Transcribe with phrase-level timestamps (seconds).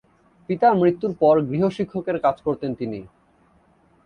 [0.49, 2.99] পিতার মৃত্যুর পর গৃহ শিক্ষকের কাজ করতেন তিনি।